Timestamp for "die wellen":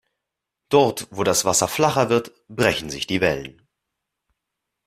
3.05-3.61